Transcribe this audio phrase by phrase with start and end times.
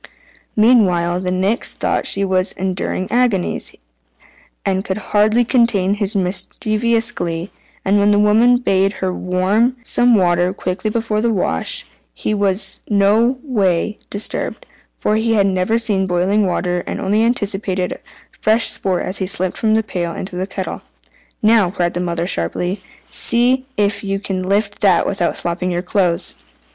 [0.55, 3.75] Meanwhile the Nix thought she was enduring agonies,
[4.65, 7.51] and could hardly contain his mischievous glee;
[7.85, 11.85] and when the woman bade her "warm some water quickly for the wash,"
[12.15, 14.65] he was in no way disturbed,
[14.97, 17.99] for he had never seen boiling water, and only anticipated
[18.31, 20.81] fresh sport as he slipped from the pail into the kettle.
[21.43, 26.33] "Now," cried the mother sharply, "see if you can lift that without slopping your clothes."